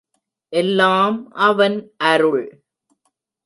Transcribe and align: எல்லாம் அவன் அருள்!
எல்லாம் 0.53 1.17
அவன் 1.41 1.77
அருள்! 2.05 2.45